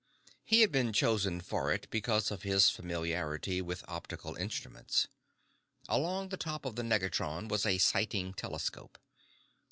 He 0.43 0.61
had 0.61 0.71
been 0.71 0.93
chosen 0.93 1.41
for 1.41 1.71
it 1.71 1.85
because 1.91 2.31
of 2.31 2.41
his 2.41 2.71
familiarity 2.71 3.61
with 3.61 3.85
optical 3.87 4.33
instruments. 4.33 5.07
Along 5.87 6.29
the 6.29 6.37
top 6.37 6.65
of 6.65 6.75
the 6.75 6.81
negatron 6.83 7.47
was 7.47 7.67
a 7.67 7.77
sighting 7.77 8.33
telescope. 8.33 8.97